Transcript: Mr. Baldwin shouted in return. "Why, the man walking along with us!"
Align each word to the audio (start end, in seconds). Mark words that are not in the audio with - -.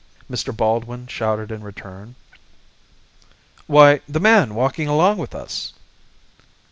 Mr. 0.27 0.51
Baldwin 0.51 1.05
shouted 1.05 1.51
in 1.51 1.61
return. 1.63 2.15
"Why, 3.67 4.01
the 4.09 4.19
man 4.19 4.55
walking 4.55 4.87
along 4.87 5.19
with 5.19 5.35
us!" 5.35 5.73